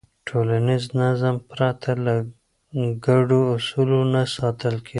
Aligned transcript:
ټولنیز 0.27 0.83
نظم 0.99 1.35
پرته 1.51 1.91
له 2.05 2.15
ګډو 3.05 3.41
اصولو 3.55 3.99
نه 4.13 4.21
ساتل 4.37 4.75
کېږي. 4.81 4.89